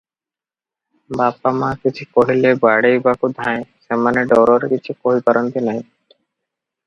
[1.19, 5.83] ବାପ ମା କିଛି କହିଲେ ବାଡ଼େଇବାକୁ ଧାଏଁ, ସେମାନେ ଡରରେ କିଛି କହି ପାରନ୍ତି ନାହିଁ।